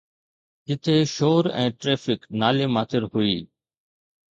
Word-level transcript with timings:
جتي 0.71 0.95
شور 1.15 1.51
۽ 1.65 1.67
ٽريفڪ 1.85 2.27
نالي 2.45 2.73
ماتر 2.79 3.09
هئي. 3.13 3.39